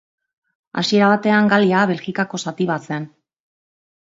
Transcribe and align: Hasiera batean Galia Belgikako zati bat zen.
Hasiera 0.81 1.09
batean 1.11 1.51
Galia 1.51 1.83
Belgikako 1.91 2.41
zati 2.47 2.71
bat 2.73 2.89
zen. 2.89 3.07